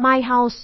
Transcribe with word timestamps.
My 0.00 0.22
House, 0.22 0.56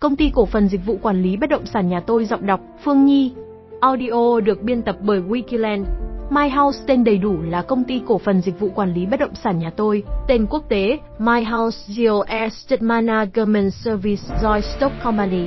công 0.00 0.16
ty 0.16 0.30
cổ 0.34 0.46
phần 0.46 0.68
dịch 0.68 0.86
vụ 0.86 0.98
quản 1.02 1.22
lý 1.22 1.36
bất 1.36 1.50
động 1.50 1.66
sản 1.66 1.88
nhà 1.88 2.00
tôi 2.00 2.24
giọng 2.24 2.46
đọc 2.46 2.60
Phương 2.84 3.04
Nhi. 3.04 3.32
Audio 3.80 4.40
được 4.40 4.62
biên 4.62 4.82
tập 4.82 4.96
bởi 5.00 5.20
Wikiland. 5.20 5.84
My 6.30 6.48
House 6.48 6.78
tên 6.86 7.04
đầy 7.04 7.18
đủ 7.18 7.36
là 7.42 7.62
công 7.62 7.84
ty 7.84 8.02
cổ 8.06 8.18
phần 8.18 8.40
dịch 8.40 8.60
vụ 8.60 8.68
quản 8.74 8.94
lý 8.94 9.06
bất 9.06 9.20
động 9.20 9.34
sản 9.34 9.58
nhà 9.58 9.70
tôi, 9.76 10.02
tên 10.28 10.46
quốc 10.50 10.68
tế 10.68 10.98
My 11.18 11.42
House 11.42 11.78
Real 11.92 12.16
Estate 12.26 12.82
Management 12.82 13.72
Service 13.72 14.22
Joint 14.42 14.60
Stock 14.60 14.94
Company. 15.04 15.46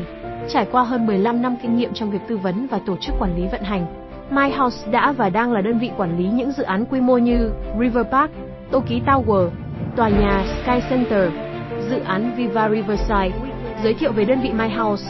Trải 0.50 0.68
qua 0.72 0.84
hơn 0.84 1.06
15 1.06 1.42
năm 1.42 1.56
kinh 1.62 1.78
nghiệm 1.78 1.94
trong 1.94 2.12
việc 2.12 2.22
tư 2.28 2.38
vấn 2.38 2.68
và 2.68 2.80
tổ 2.86 2.96
chức 3.02 3.16
quản 3.20 3.36
lý 3.36 3.48
vận 3.52 3.62
hành, 3.62 3.86
My 4.30 4.50
House 4.58 4.92
đã 4.92 5.12
và 5.12 5.30
đang 5.30 5.54
là 5.54 5.62
đơn 5.62 5.80
vị 5.80 5.92
quản 5.98 6.18
lý 6.18 6.30
những 6.30 6.52
dự 6.52 6.64
án 6.64 6.86
quy 6.86 7.02
mô 7.02 7.18
như 7.18 7.52
River 7.80 8.06
Park, 8.12 8.32
Toki 8.72 8.88
Ký 8.88 9.02
Tower, 9.06 9.50
tòa 9.96 10.10
nhà 10.10 10.46
Sky 10.64 10.80
Center, 10.90 11.30
dự 11.90 12.00
án 12.00 12.36
Viva 12.36 12.70
Riverside. 12.70 13.32
Giới 13.84 13.94
thiệu 13.94 14.12
về 14.12 14.26
đơn 14.26 14.42
vị 14.42 14.52
My 14.54 14.68
House. 14.68 15.06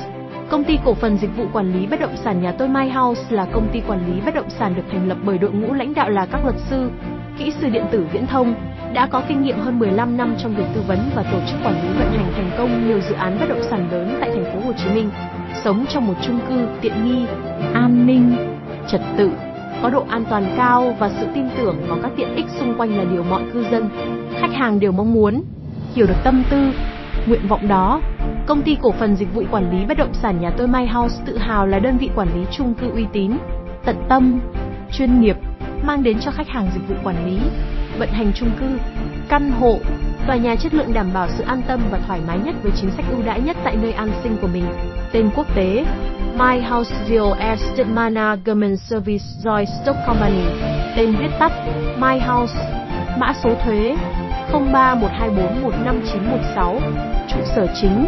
Công 0.49 0.63
ty 0.63 0.77
cổ 0.85 0.93
phần 0.93 1.17
dịch 1.17 1.37
vụ 1.37 1.45
quản 1.53 1.73
lý 1.73 1.87
bất 1.87 1.99
động 1.99 2.15
sản 2.23 2.41
nhà 2.41 2.51
tôi 2.51 2.67
My 2.67 2.89
House 2.89 3.21
là 3.29 3.45
công 3.45 3.67
ty 3.73 3.81
quản 3.87 4.13
lý 4.13 4.21
bất 4.25 4.35
động 4.35 4.49
sản 4.49 4.75
được 4.75 4.83
thành 4.91 5.07
lập 5.07 5.17
bởi 5.25 5.37
đội 5.37 5.51
ngũ 5.51 5.73
lãnh 5.73 5.93
đạo 5.93 6.09
là 6.09 6.25
các 6.25 6.43
luật 6.43 6.55
sư, 6.69 6.89
kỹ 7.37 7.53
sư 7.61 7.69
điện 7.69 7.85
tử 7.91 8.05
viễn 8.13 8.27
thông, 8.27 8.55
đã 8.93 9.07
có 9.07 9.21
kinh 9.27 9.41
nghiệm 9.41 9.59
hơn 9.59 9.79
15 9.79 10.17
năm 10.17 10.35
trong 10.43 10.55
việc 10.55 10.65
tư 10.75 10.81
vấn 10.87 10.99
và 11.15 11.23
tổ 11.23 11.39
chức 11.47 11.59
quản 11.63 11.73
lý 11.73 11.89
vận 11.99 12.11
hành 12.11 12.31
thành 12.35 12.51
công 12.57 12.87
nhiều 12.87 12.99
dự 13.09 13.15
án 13.15 13.37
bất 13.39 13.49
động 13.49 13.63
sản 13.69 13.87
lớn 13.91 14.17
tại 14.19 14.29
thành 14.29 14.45
phố 14.45 14.67
Hồ 14.67 14.73
Chí 14.77 14.89
Minh. 14.93 15.09
Sống 15.63 15.85
trong 15.89 16.07
một 16.07 16.13
chung 16.21 16.39
cư 16.49 16.67
tiện 16.81 17.05
nghi, 17.05 17.25
an 17.73 18.07
ninh, 18.07 18.35
trật 18.87 19.01
tự, 19.17 19.31
có 19.81 19.89
độ 19.89 20.05
an 20.09 20.25
toàn 20.29 20.53
cao 20.57 20.95
và 20.99 21.09
sự 21.09 21.27
tin 21.33 21.45
tưởng 21.57 21.75
vào 21.87 21.97
các 22.03 22.11
tiện 22.15 22.35
ích 22.35 22.45
xung 22.59 22.77
quanh 22.77 22.97
là 22.97 23.03
điều 23.03 23.23
mọi 23.23 23.43
cư 23.53 23.65
dân, 23.71 23.89
khách 24.39 24.53
hàng 24.53 24.79
đều 24.79 24.91
mong 24.91 25.13
muốn. 25.13 25.43
Hiểu 25.95 26.07
được 26.07 26.23
tâm 26.23 26.43
tư, 26.49 26.71
nguyện 27.27 27.47
vọng 27.47 27.67
đó, 27.67 28.01
công 28.45 28.61
ty 28.61 28.77
cổ 28.81 28.91
phần 28.91 29.15
dịch 29.15 29.33
vụ 29.33 29.43
quản 29.51 29.71
lý 29.71 29.85
bất 29.85 29.97
động 29.97 30.13
sản 30.13 30.41
nhà 30.41 30.51
tôi 30.57 30.67
My 30.67 30.85
House 30.85 31.23
tự 31.25 31.37
hào 31.37 31.67
là 31.67 31.79
đơn 31.79 31.97
vị 31.97 32.09
quản 32.15 32.27
lý 32.35 32.45
chung 32.51 32.73
cư 32.73 32.89
uy 32.89 33.05
tín, 33.13 33.31
tận 33.85 33.95
tâm, 34.09 34.39
chuyên 34.91 35.21
nghiệp, 35.21 35.35
mang 35.83 36.03
đến 36.03 36.19
cho 36.19 36.31
khách 36.31 36.47
hàng 36.47 36.69
dịch 36.73 36.87
vụ 36.87 36.95
quản 37.03 37.25
lý, 37.25 37.39
vận 37.99 38.09
hành 38.09 38.31
chung 38.35 38.49
cư, 38.59 38.65
căn 39.29 39.51
hộ, 39.51 39.77
tòa 40.27 40.35
nhà 40.35 40.55
chất 40.55 40.73
lượng 40.73 40.93
đảm 40.93 41.07
bảo 41.13 41.27
sự 41.29 41.43
an 41.43 41.61
tâm 41.67 41.79
và 41.91 41.99
thoải 42.07 42.19
mái 42.27 42.39
nhất 42.39 42.55
với 42.63 42.71
chính 42.75 42.91
sách 42.91 43.05
ưu 43.11 43.23
đãi 43.25 43.41
nhất 43.41 43.57
tại 43.63 43.75
nơi 43.81 43.91
an 43.91 44.09
sinh 44.23 44.37
của 44.41 44.47
mình. 44.53 44.65
Tên 45.11 45.29
quốc 45.35 45.55
tế 45.55 45.85
My 46.39 46.59
House 46.59 46.95
Real 47.09 47.39
Estate 47.39 47.83
Management 47.83 48.79
Service 48.79 49.25
Joint 49.43 49.65
Stock 49.83 49.97
Company, 50.07 50.45
tên 50.97 51.15
viết 51.19 51.29
tắt 51.39 51.51
My 51.97 52.19
House, 52.19 52.59
mã 53.19 53.33
số 53.43 53.49
thuế 53.65 53.95
0312415916, 54.51 56.79
trụ 57.27 57.39
sở 57.55 57.67
chính 57.81 58.05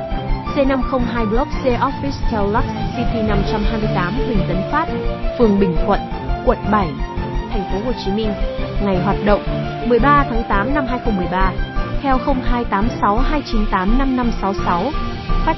C502 0.55 1.29
Block 1.29 1.47
C 1.63 1.65
Office 1.65 2.31
Telux 2.31 2.65
City 2.97 3.21
528 3.27 4.13
Huỳnh 4.27 4.41
Tấn 4.47 4.57
Phát, 4.71 4.87
phường 5.39 5.59
Bình 5.59 5.75
Thuận, 5.85 5.99
quận 6.45 6.57
7, 6.71 6.87
thành 7.49 7.63
phố 7.71 7.77
Hồ 7.85 7.91
Chí 8.05 8.11
Minh. 8.11 8.31
Ngày 8.83 9.03
hoạt 9.03 9.17
động 9.25 9.41
13 9.87 10.25
tháng 10.29 10.43
8 10.49 10.75
năm 10.75 10.85
2013 10.87 11.53
theo 12.01 12.17
028629855566, 12.17 14.91
fax 15.45 15.55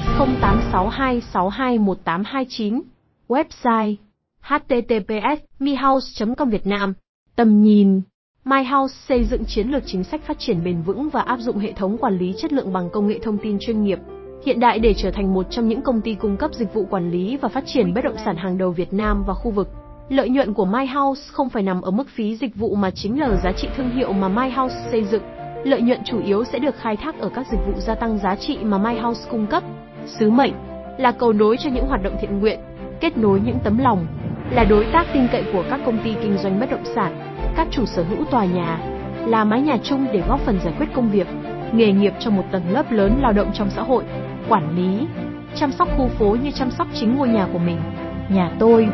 0862621829, 1.32 2.80
website 3.28 3.94
https 4.42 5.38
mihouse.com 5.58 6.50
Việt 6.50 6.66
Nam. 6.66 6.94
Tầm 7.36 7.62
nhìn 7.62 8.02
My 8.44 8.64
House 8.64 8.94
xây 9.08 9.24
dựng 9.24 9.44
chiến 9.44 9.68
lược 9.68 9.82
chính 9.86 10.04
sách 10.04 10.20
phát 10.26 10.38
triển 10.38 10.64
bền 10.64 10.82
vững 10.82 11.08
và 11.08 11.20
áp 11.20 11.38
dụng 11.38 11.58
hệ 11.58 11.72
thống 11.72 11.98
quản 11.98 12.18
lý 12.18 12.34
chất 12.38 12.52
lượng 12.52 12.72
bằng 12.72 12.90
công 12.90 13.08
nghệ 13.08 13.18
thông 13.22 13.38
tin 13.38 13.56
chuyên 13.60 13.84
nghiệp, 13.84 13.98
hiện 14.44 14.60
đại 14.60 14.78
để 14.78 14.94
trở 14.94 15.10
thành 15.10 15.34
một 15.34 15.46
trong 15.50 15.68
những 15.68 15.82
công 15.82 16.00
ty 16.00 16.14
cung 16.14 16.36
cấp 16.36 16.50
dịch 16.54 16.74
vụ 16.74 16.86
quản 16.90 17.10
lý 17.10 17.36
và 17.36 17.48
phát 17.48 17.64
triển 17.66 17.94
bất 17.94 18.04
động 18.04 18.16
sản 18.24 18.36
hàng 18.36 18.58
đầu 18.58 18.70
Việt 18.70 18.92
Nam 18.92 19.24
và 19.26 19.34
khu 19.34 19.50
vực. 19.50 19.68
Lợi 20.08 20.28
nhuận 20.28 20.54
của 20.54 20.64
My 20.64 20.86
House 20.86 21.22
không 21.32 21.48
phải 21.48 21.62
nằm 21.62 21.82
ở 21.82 21.90
mức 21.90 22.08
phí 22.14 22.36
dịch 22.36 22.56
vụ 22.56 22.74
mà 22.74 22.90
chính 22.90 23.20
là 23.20 23.40
giá 23.44 23.52
trị 23.52 23.68
thương 23.76 23.90
hiệu 23.90 24.12
mà 24.12 24.28
My 24.28 24.50
House 24.50 24.76
xây 24.90 25.04
dựng. 25.04 25.22
Lợi 25.64 25.80
nhuận 25.80 26.00
chủ 26.04 26.22
yếu 26.22 26.44
sẽ 26.44 26.58
được 26.58 26.74
khai 26.80 26.96
thác 26.96 27.18
ở 27.18 27.30
các 27.34 27.46
dịch 27.52 27.60
vụ 27.66 27.80
gia 27.80 27.94
tăng 27.94 28.18
giá 28.18 28.36
trị 28.36 28.58
mà 28.62 28.78
My 28.78 28.98
House 28.98 29.30
cung 29.30 29.46
cấp. 29.46 29.62
Sứ 30.06 30.30
mệnh 30.30 30.52
là 30.98 31.12
cầu 31.12 31.32
nối 31.32 31.56
cho 31.56 31.70
những 31.70 31.86
hoạt 31.86 32.02
động 32.02 32.16
thiện 32.20 32.38
nguyện, 32.38 32.60
kết 33.00 33.16
nối 33.16 33.40
những 33.40 33.58
tấm 33.64 33.78
lòng, 33.78 34.06
là 34.50 34.64
đối 34.64 34.86
tác 34.92 35.06
tin 35.14 35.28
cậy 35.32 35.44
của 35.52 35.64
các 35.70 35.80
công 35.86 35.98
ty 36.04 36.14
kinh 36.22 36.38
doanh 36.38 36.60
bất 36.60 36.70
động 36.70 36.84
sản, 36.94 37.29
các 37.60 37.68
chủ 37.70 37.86
sở 37.86 38.02
hữu 38.02 38.24
tòa 38.24 38.44
nhà, 38.44 38.78
là 39.26 39.44
mái 39.44 39.60
nhà 39.60 39.76
chung 39.82 40.06
để 40.12 40.22
góp 40.28 40.40
phần 40.40 40.58
giải 40.64 40.74
quyết 40.78 40.86
công 40.94 41.10
việc, 41.10 41.26
nghề 41.72 41.92
nghiệp 41.92 42.12
cho 42.20 42.30
một 42.30 42.42
tầng 42.52 42.62
lớp 42.70 42.92
lớn 42.92 43.18
lao 43.22 43.32
động 43.32 43.50
trong 43.54 43.70
xã 43.70 43.82
hội, 43.82 44.04
quản 44.48 44.76
lý, 44.76 45.06
chăm 45.54 45.72
sóc 45.72 45.88
khu 45.96 46.08
phố 46.08 46.36
như 46.42 46.50
chăm 46.50 46.70
sóc 46.70 46.88
chính 46.94 47.16
ngôi 47.16 47.28
nhà 47.28 47.46
của 47.52 47.58
mình. 47.58 47.80
Nhà 48.28 48.50
tôi, 48.58 48.88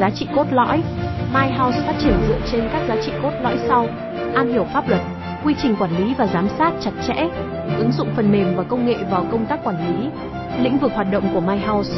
giá 0.00 0.10
trị 0.10 0.26
cốt 0.36 0.46
lõi, 0.50 0.82
My 1.34 1.50
House 1.58 1.80
phát 1.86 1.94
triển 2.02 2.14
dựa 2.28 2.38
trên 2.52 2.68
các 2.72 2.82
giá 2.88 2.96
trị 3.06 3.12
cốt 3.22 3.32
lõi 3.42 3.58
sau: 3.68 3.86
am 4.34 4.52
hiểu 4.52 4.64
pháp 4.64 4.88
luật, 4.88 5.00
quy 5.44 5.54
trình 5.62 5.76
quản 5.76 5.96
lý 5.96 6.14
và 6.18 6.26
giám 6.26 6.48
sát 6.58 6.72
chặt 6.80 6.92
chẽ, 7.06 7.28
ứng 7.78 7.92
dụng 7.92 8.08
phần 8.16 8.32
mềm 8.32 8.56
và 8.56 8.62
công 8.62 8.86
nghệ 8.86 8.96
vào 9.10 9.26
công 9.30 9.46
tác 9.46 9.64
quản 9.64 9.76
lý. 9.88 10.08
Lĩnh 10.62 10.78
vực 10.78 10.92
hoạt 10.94 11.06
động 11.12 11.24
của 11.34 11.40
My 11.40 11.58
House 11.58 11.92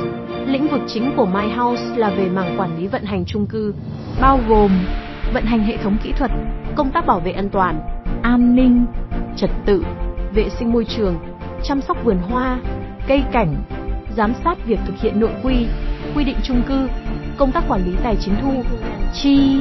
Lĩnh 0.47 0.69
vực 0.69 0.81
chính 0.89 1.13
của 1.17 1.27
My 1.27 1.49
House 1.57 1.83
là 1.97 2.11
về 2.11 2.29
mảng 2.29 2.61
quản 2.61 2.79
lý 2.79 2.87
vận 2.87 3.05
hành 3.05 3.25
chung 3.25 3.47
cư, 3.47 3.75
bao 4.21 4.41
gồm 4.49 4.71
vận 5.33 5.45
hành 5.45 5.61
hệ 5.61 5.77
thống 5.77 5.97
kỹ 6.03 6.13
thuật, 6.13 6.31
công 6.77 6.91
tác 6.91 7.07
bảo 7.07 7.21
vệ 7.21 7.33
an 7.33 7.49
toàn, 7.49 7.81
an 8.23 8.57
ninh, 8.57 8.87
trật 9.37 9.51
tự, 9.67 9.85
vệ 10.35 10.49
sinh 10.49 10.73
môi 10.73 10.85
trường, 10.85 11.15
chăm 11.65 11.81
sóc 11.81 12.05
vườn 12.05 12.19
hoa, 12.19 12.59
cây 13.09 13.23
cảnh, 13.33 13.55
giám 14.17 14.33
sát 14.45 14.67
việc 14.67 14.79
thực 14.87 14.99
hiện 15.01 15.21
nội 15.21 15.31
quy, 15.43 15.67
quy 16.15 16.25
định 16.25 16.37
chung 16.43 16.63
cư, 16.63 16.89
công 17.37 17.53
tác 17.53 17.65
quản 17.69 17.85
lý 17.85 17.93
tài 18.03 18.17
chính 18.21 18.35
thu, 18.43 18.63
chi, 19.15 19.61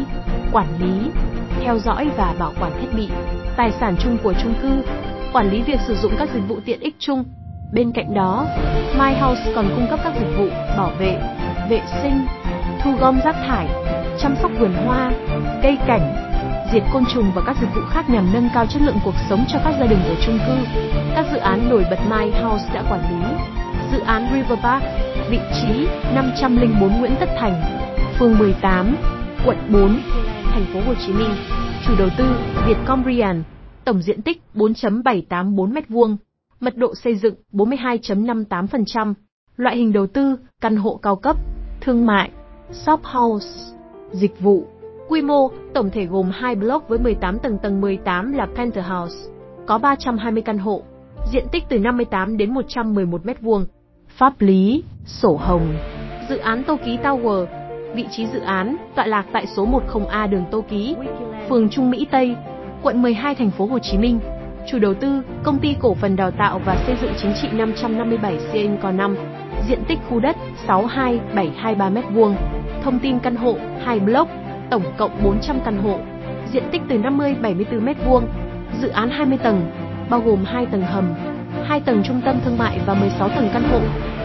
quản 0.51 0.67
lý, 0.79 1.11
theo 1.63 1.79
dõi 1.79 2.09
và 2.17 2.35
bảo 2.39 2.53
quản 2.59 2.71
thiết 2.81 2.97
bị, 2.97 3.09
tài 3.57 3.71
sản 3.71 3.95
chung 3.99 4.17
của 4.23 4.33
chung 4.43 4.53
cư, 4.61 4.83
quản 5.33 5.51
lý 5.51 5.61
việc 5.61 5.79
sử 5.87 5.95
dụng 5.95 6.11
các 6.17 6.29
dịch 6.33 6.47
vụ 6.47 6.59
tiện 6.65 6.79
ích 6.79 6.95
chung. 6.99 7.23
Bên 7.73 7.91
cạnh 7.91 8.13
đó, 8.13 8.47
My 8.99 9.13
House 9.13 9.51
còn 9.55 9.69
cung 9.75 9.87
cấp 9.89 9.99
các 10.03 10.13
dịch 10.19 10.37
vụ 10.37 10.47
bảo 10.77 10.91
vệ, 10.99 11.19
vệ 11.69 11.81
sinh, 12.01 12.25
thu 12.83 12.91
gom 12.99 13.19
rác 13.25 13.35
thải, 13.47 13.67
chăm 14.19 14.35
sóc 14.41 14.51
vườn 14.59 14.73
hoa, 14.73 15.11
cây 15.63 15.77
cảnh, 15.87 16.15
diệt 16.73 16.83
côn 16.93 17.03
trùng 17.13 17.31
và 17.35 17.41
các 17.45 17.57
dịch 17.61 17.75
vụ 17.75 17.81
khác 17.89 18.09
nhằm 18.09 18.33
nâng 18.33 18.49
cao 18.53 18.65
chất 18.65 18.81
lượng 18.81 18.99
cuộc 19.05 19.15
sống 19.29 19.45
cho 19.47 19.59
các 19.63 19.73
gia 19.79 19.85
đình 19.85 19.99
ở 20.03 20.15
chung 20.25 20.39
cư. 20.47 20.55
Các 21.15 21.25
dự 21.31 21.37
án 21.37 21.69
nổi 21.69 21.85
bật 21.89 21.99
My 22.09 22.31
House 22.31 22.65
đã 22.73 22.83
quản 22.89 23.01
lý. 23.01 23.25
Dự 23.91 23.99
án 23.99 24.27
River 24.33 24.59
Park, 24.59 24.83
vị 25.29 25.39
trí 25.53 25.87
504 26.15 26.99
Nguyễn 26.99 27.15
Tất 27.19 27.29
Thành, 27.39 27.61
phường 28.19 28.37
18, 28.37 28.95
quận 29.45 29.57
4, 29.73 29.99
thành 30.51 30.65
phố 30.73 30.79
Hồ 30.87 30.93
Chí 31.05 31.13
Minh. 31.13 31.35
Chủ 31.87 31.95
đầu 31.99 32.09
tư 32.17 32.25
Vietcomrian, 32.67 33.43
tổng 33.85 34.01
diện 34.01 34.21
tích 34.21 34.41
4.784 34.53 35.55
m2, 35.55 36.15
mật 36.59 36.77
độ 36.77 36.95
xây 36.95 37.15
dựng 37.15 37.35
42.58%, 37.51 39.13
loại 39.57 39.77
hình 39.77 39.93
đầu 39.93 40.07
tư 40.07 40.37
căn 40.61 40.75
hộ 40.75 40.99
cao 41.01 41.15
cấp, 41.15 41.35
thương 41.81 42.05
mại, 42.05 42.31
shop 42.71 43.03
house, 43.03 43.74
dịch 44.15 44.39
vụ. 44.39 44.63
Quy 45.07 45.21
mô 45.21 45.49
tổng 45.73 45.89
thể 45.89 46.05
gồm 46.05 46.29
2 46.33 46.55
block 46.55 46.89
với 46.89 46.99
18 46.99 47.39
tầng 47.39 47.57
tầng 47.57 47.81
18 47.81 48.31
là 48.31 48.47
penthouse, 48.55 49.15
có 49.65 49.77
320 49.77 50.41
căn 50.41 50.57
hộ, 50.57 50.81
diện 51.31 51.45
tích 51.51 51.63
từ 51.69 51.79
58 51.79 52.37
đến 52.37 52.53
111 52.53 53.21
m2. 53.25 53.65
Pháp 54.07 54.33
lý, 54.41 54.83
sổ 55.05 55.35
hồng. 55.35 55.75
Dự 56.29 56.37
án 56.37 56.63
Tô 56.63 56.77
Ký 56.85 56.97
Tower, 57.03 57.45
vị 57.95 58.05
trí 58.11 58.27
dự 58.27 58.39
án 58.39 58.75
tọa 58.95 59.05
lạc 59.05 59.25
tại 59.33 59.45
số 59.47 59.67
10A 59.67 60.29
đường 60.29 60.45
Tô 60.51 60.63
Ký, 60.69 60.95
phường 61.49 61.69
Trung 61.69 61.91
Mỹ 61.91 62.07
Tây, 62.11 62.35
quận 62.83 63.01
12 63.01 63.35
thành 63.35 63.51
phố 63.51 63.65
Hồ 63.65 63.79
Chí 63.79 63.97
Minh. 63.97 64.19
Chủ 64.67 64.79
đầu 64.79 64.93
tư, 64.93 65.21
công 65.43 65.59
ty 65.59 65.75
cổ 65.81 65.93
phần 65.93 66.15
đào 66.15 66.31
tạo 66.31 66.61
và 66.65 66.77
xây 66.87 66.95
dựng 67.01 67.11
chính 67.17 67.33
trị 67.41 67.47
557 67.51 68.37
CN 68.51 68.77
Cò 68.81 68.91
5, 68.91 69.15
diện 69.67 69.79
tích 69.87 69.99
khu 70.09 70.19
đất 70.19 70.35
62723 70.67 71.89
m2, 71.89 72.33
thông 72.85 72.99
tin 72.99 73.19
căn 73.19 73.35
hộ 73.35 73.57
2 73.83 73.99
block, 73.99 74.29
tổng 74.69 74.83
cộng 74.97 75.23
400 75.23 75.59
căn 75.65 75.77
hộ, 75.77 75.99
diện 76.51 76.63
tích 76.71 76.81
từ 76.89 76.97
50 76.97 77.35
74 77.41 77.85
m2, 77.85 78.21
dự 78.81 78.89
án 78.89 79.09
20 79.09 79.37
tầng, 79.37 79.71
bao 80.09 80.19
gồm 80.19 80.45
2 80.45 80.65
tầng 80.65 80.81
hầm, 80.81 81.13
2 81.63 81.79
tầng 81.79 82.03
trung 82.03 82.21
tâm 82.25 82.39
thương 82.45 82.57
mại 82.57 82.79
và 82.85 82.93
16 82.93 83.29
tầng 83.29 83.49
căn 83.53 83.63
hộ, 83.71 83.79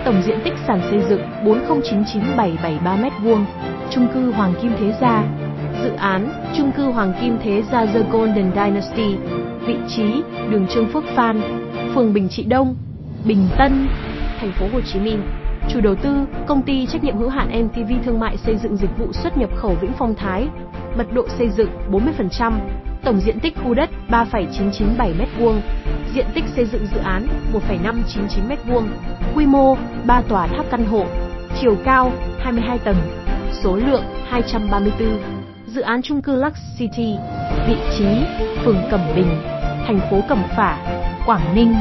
tổng 0.05 0.23
diện 0.23 0.39
tích 0.45 0.53
sàn 0.67 0.81
xây 0.91 1.01
dựng 1.09 1.21
4099773 1.45 3.11
m2, 3.23 3.45
chung 3.91 4.07
cư 4.15 4.33
Hoàng 4.33 4.55
Kim 4.63 4.73
Thế 4.81 4.93
Gia. 5.01 5.25
Dự 5.83 5.91
án 5.93 6.33
chung 6.57 6.73
cư 6.73 6.91
Hoàng 6.91 7.13
Kim 7.21 7.39
Thế 7.43 7.63
Gia 7.73 7.87
The 7.87 8.01
Golden 8.13 8.51
Dynasty, 8.55 9.17
vị 9.67 9.77
trí 9.89 10.23
đường 10.51 10.67
Trương 10.67 10.89
Phước 10.89 11.05
Phan, 11.05 11.41
phường 11.95 12.13
Bình 12.13 12.29
Trị 12.29 12.43
Đông, 12.43 12.77
Bình 13.25 13.49
Tân, 13.59 13.89
thành 14.41 14.53
phố 14.53 14.67
Hồ 14.73 14.81
Chí 14.81 14.99
Minh. 15.01 15.40
Chủ 15.73 15.81
đầu 15.81 15.95
tư, 15.95 16.25
công 16.47 16.63
ty 16.63 16.87
trách 16.87 17.05
nhiệm 17.05 17.17
hữu 17.17 17.29
hạn 17.29 17.67
MTV 17.67 17.93
Thương 18.05 18.21
mại 18.21 18.37
xây 18.37 18.57
dựng 18.57 18.77
dịch 18.77 18.99
vụ 18.99 19.13
xuất 19.13 19.39
nhập 19.39 19.51
khẩu 19.57 19.75
Vĩnh 19.81 19.93
Phong 19.99 20.15
Thái. 20.15 20.49
Mật 20.97 21.13
độ 21.13 21.29
xây 21.39 21.51
dựng 21.51 21.71
40%, 21.91 22.53
tổng 23.05 23.21
diện 23.21 23.41
tích 23.41 23.57
khu 23.65 23.75
đất 23.75 23.91
3,997 24.09 25.15
m2, 25.15 25.61
Diện 26.15 26.27
tích 26.35 26.45
xây 26.57 26.65
dựng 26.65 26.87
dự 26.87 27.01
án 27.01 27.27
1,599 27.53 28.45
m2. 28.49 28.83
Quy 29.35 29.47
mô 29.47 29.77
3 30.07 30.23
tòa 30.23 30.47
tháp 30.47 30.67
căn 30.71 30.85
hộ. 30.87 31.05
Chiều 31.61 31.77
cao 31.85 32.13
22 32.39 32.79
tầng. 32.79 32.97
Số 33.63 33.77
lượng 33.77 34.03
234. 34.29 35.19
Dự 35.67 35.81
án 35.81 36.03
chung 36.03 36.23
cư 36.23 36.37
Lux 36.37 36.55
City. 36.79 37.15
Vị 37.69 37.77
trí 37.99 38.07
phường 38.65 38.79
Cẩm 38.91 39.01
Bình, 39.17 39.43
thành 39.87 40.01
phố 40.11 40.21
Cẩm 40.29 40.43
Phả, 40.57 40.79
Quảng 41.27 41.55
Ninh. 41.55 41.75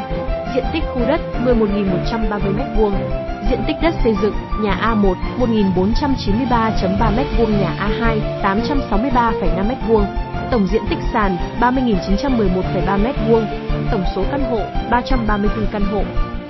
Diện 0.55 0.63
tích 0.73 0.83
khu 0.93 1.01
đất 1.07 1.21
11.130 1.45 2.39
m2. 2.39 3.28
Diện 3.49 3.63
tích 3.67 3.75
đất 3.81 3.93
xây 4.03 4.15
dựng 4.21 4.33
nhà 4.61 4.79
A1 4.81 5.15
1493.3 5.39 7.15
m2, 7.15 7.49
nhà 7.59 7.75
A2 7.79 8.19
863,5 8.41 9.69
m2. 9.69 10.05
Tổng 10.51 10.67
diện 10.71 10.81
tích 10.89 10.99
sàn 11.13 11.37
30.911,3 11.59 13.03
m2. 13.03 13.45
Tổng 13.91 14.03
số 14.15 14.23
căn 14.31 14.43
hộ 14.51 14.59
334 14.91 15.67
căn 15.71 15.81
hộ. 15.91 16.03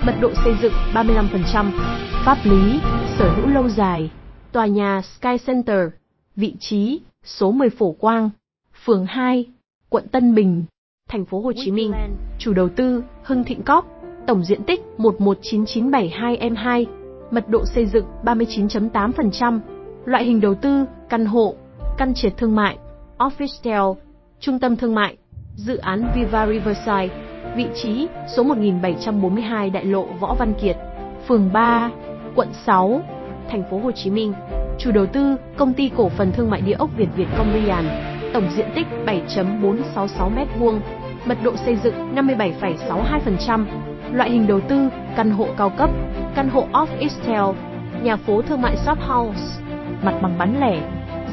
Mật 0.05 0.15
độ 0.21 0.31
xây 0.43 0.53
dựng 0.61 0.73
35%. 0.93 1.71
Pháp 2.25 2.37
lý, 2.43 2.79
sở 3.17 3.29
hữu 3.35 3.47
lâu 3.47 3.69
dài. 3.69 4.11
Tòa 4.51 4.65
nhà 4.65 5.01
Sky 5.01 5.37
Center. 5.45 5.79
Vị 6.35 6.55
trí 6.59 7.01
số 7.23 7.51
10 7.51 7.69
Phổ 7.69 7.91
Quang, 7.91 8.29
phường 8.85 9.05
2, 9.05 9.45
quận 9.89 10.07
Tân 10.07 10.35
Bình, 10.35 10.63
thành 11.09 11.25
phố 11.25 11.41
Hồ 11.41 11.51
Chí 11.55 11.71
Minh. 11.71 11.93
Chủ 12.39 12.53
đầu 12.53 12.69
tư 12.69 13.03
Hưng 13.23 13.43
Thịnh 13.43 13.61
Corp. 13.63 13.98
Tổng 14.29 14.43
diện 14.43 14.63
tích 14.63 14.81
119972m2. 14.97 16.85
Mật 17.31 17.49
độ 17.49 17.65
xây 17.65 17.85
dựng 17.85 18.05
39.8%. 18.23 19.59
Loại 20.05 20.23
hình 20.23 20.41
đầu 20.41 20.55
tư 20.55 20.85
căn 21.09 21.25
hộ, 21.25 21.55
căn 21.97 22.13
triệt 22.13 22.37
thương 22.37 22.55
mại, 22.55 22.77
office 23.17 23.95
trung 24.39 24.59
tâm 24.59 24.75
thương 24.75 24.95
mại, 24.95 25.17
dự 25.55 25.77
án 25.77 26.11
Viva 26.15 26.47
Riverside, 26.47 27.09
vị 27.55 27.65
trí 27.75 28.07
số 28.35 28.43
1742 28.43 29.69
Đại 29.69 29.85
lộ 29.85 30.05
Võ 30.19 30.35
Văn 30.39 30.53
Kiệt, 30.61 30.77
phường 31.27 31.49
3, 31.53 31.91
quận 32.35 32.47
6, 32.65 33.01
thành 33.49 33.63
phố 33.71 33.79
Hồ 33.79 33.91
Chí 33.91 34.09
Minh. 34.09 34.33
Chủ 34.79 34.91
đầu 34.91 35.05
tư 35.05 35.35
công 35.57 35.73
ty 35.73 35.91
cổ 35.97 36.09
phần 36.09 36.31
thương 36.31 36.49
mại 36.49 36.61
địa 36.61 36.75
ốc 36.79 36.89
Việt 36.97 37.09
Việt 37.15 37.27
Công 37.37 37.53
Rian, 37.53 37.85
tổng 38.33 38.49
diện 38.55 38.67
tích 38.75 38.87
7.466 39.05 40.35
m2, 40.35 40.79
mật 41.25 41.37
độ 41.43 41.55
xây 41.65 41.77
dựng 41.83 42.15
57,62%, 42.15 43.65
loại 44.13 44.29
hình 44.29 44.47
đầu 44.47 44.59
tư 44.59 44.89
căn 45.15 45.31
hộ 45.31 45.47
cao 45.57 45.69
cấp, 45.69 45.89
căn 46.35 46.49
hộ 46.49 46.67
off 46.73 47.53
nhà 48.03 48.15
phố 48.15 48.41
thương 48.41 48.61
mại 48.61 48.77
shop 48.77 48.97
house, 48.99 49.41
mặt 50.03 50.13
bằng 50.21 50.37
bán 50.37 50.59
lẻ, 50.59 50.81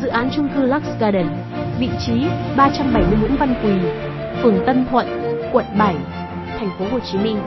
dự 0.02 0.08
án 0.08 0.28
chung 0.32 0.48
cư 0.56 0.62
Lux 0.62 0.82
Garden, 1.00 1.26
vị 1.78 1.88
trí 2.06 2.26
370 2.56 3.18
Nguyễn 3.20 3.36
Văn 3.36 3.54
Quỳ, 3.62 3.72
phường 4.42 4.66
Tân 4.66 4.86
Thuận, 4.90 5.06
quận 5.52 5.64
7, 5.78 5.94
thành 6.58 6.70
phố 6.78 6.84
Hồ 6.92 6.98
Chí 7.00 7.18
Minh. 7.18 7.38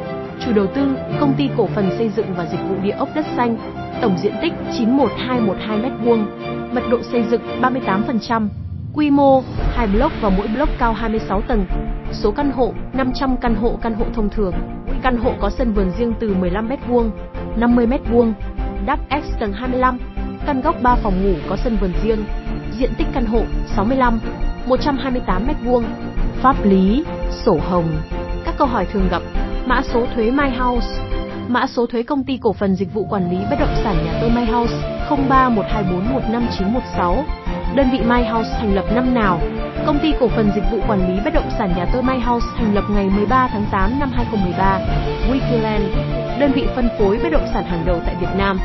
Chủ 0.45 0.53
đầu 0.53 0.67
tư 0.67 0.95
công 1.19 1.33
ty 1.37 1.49
cổ 1.57 1.67
phần 1.67 1.89
xây 1.97 2.09
dựng 2.09 2.25
và 2.37 2.45
dịch 2.45 2.59
vụ 2.69 2.75
địa 2.83 2.91
ốc 2.91 3.09
đất 3.15 3.25
xanh, 3.35 3.57
tổng 4.01 4.17
diện 4.17 4.33
tích 4.41 4.53
91212 4.77 5.79
m2, 5.79 6.25
mật 6.73 6.83
độ 6.91 6.97
xây 7.11 7.23
dựng 7.23 7.41
38%, 7.61 8.47
quy 8.93 9.09
mô 9.09 9.43
2 9.71 9.87
block 9.87 10.13
và 10.21 10.29
mỗi 10.29 10.47
block 10.55 10.71
cao 10.79 10.93
26 10.93 11.41
tầng. 11.41 11.65
Số 12.11 12.31
căn 12.31 12.51
hộ 12.51 12.73
500 12.93 13.37
căn 13.37 13.55
hộ 13.55 13.79
căn 13.81 13.93
hộ 13.93 14.05
thông 14.13 14.29
thường. 14.29 14.53
Căn 15.03 15.17
hộ 15.17 15.33
có 15.41 15.49
sân 15.49 15.73
vườn 15.73 15.91
riêng 15.99 16.13
từ 16.19 16.33
15 16.33 16.69
m2, 16.69 17.09
50 17.55 17.87
m2, 17.87 18.33
đắp 18.85 18.99
X 19.09 19.39
tầng 19.39 19.53
25, 19.53 19.97
căn 20.45 20.61
góc 20.61 20.75
3 20.81 20.95
phòng 20.95 21.23
ngủ 21.23 21.33
có 21.49 21.57
sân 21.63 21.77
vườn 21.81 21.91
riêng. 22.03 22.23
Diện 22.79 22.91
tích 22.97 23.07
căn 23.13 23.25
hộ 23.25 23.41
65, 23.75 24.19
128 24.65 25.47
m2. 25.47 25.83
Pháp 26.41 26.65
lý, 26.65 27.03
sổ 27.45 27.59
hồng. 27.69 27.87
Các 28.45 28.55
câu 28.57 28.67
hỏi 28.67 28.85
thường 28.85 29.07
gặp. 29.11 29.21
Mã 29.65 29.81
số 29.81 30.05
thuế 30.15 30.31
My 30.31 30.49
House. 30.59 30.87
Mã 31.47 31.67
số 31.67 31.85
thuế 31.85 32.03
công 32.03 32.23
ty 32.23 32.37
cổ 32.41 32.53
phần 32.53 32.75
dịch 32.75 32.93
vụ 32.93 33.05
quản 33.09 33.31
lý 33.31 33.37
bất 33.49 33.59
động 33.59 33.75
sản 33.83 33.95
nhà 34.05 34.17
tôi 34.21 34.29
My 34.29 34.45
House 34.45 34.73
0312415916. 35.09 37.23
Đơn 37.75 37.89
vị 37.91 37.99
My 37.99 38.23
House 38.23 38.49
thành 38.59 38.75
lập 38.75 38.85
năm 38.95 39.13
nào? 39.13 39.39
Công 39.85 39.99
ty 40.01 40.13
cổ 40.19 40.27
phần 40.27 40.51
dịch 40.55 40.63
vụ 40.71 40.79
quản 40.87 41.07
lý 41.07 41.19
bất 41.25 41.33
động 41.33 41.49
sản 41.57 41.73
nhà 41.77 41.85
tôi 41.93 42.03
My 42.03 42.17
House 42.17 42.47
thành 42.57 42.75
lập 42.75 42.83
ngày 42.89 43.09
13 43.09 43.47
tháng 43.51 43.65
8 43.71 43.99
năm 43.99 44.11
2013. 44.13 44.79
Wikiland, 45.31 45.81
đơn 46.39 46.51
vị 46.55 46.67
phân 46.75 46.89
phối 46.99 47.19
bất 47.23 47.29
động 47.31 47.47
sản 47.53 47.63
hàng 47.63 47.83
đầu 47.85 47.99
tại 48.05 48.15
Việt 48.19 48.35
Nam. 48.37 48.59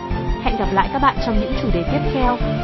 Hẹn 0.44 0.56
gặp 0.56 0.68
lại 0.72 0.88
các 0.92 1.02
bạn 1.02 1.16
trong 1.26 1.40
những 1.40 1.52
chủ 1.62 1.68
đề 1.74 1.82
tiếp 1.92 2.10
theo. 2.14 2.36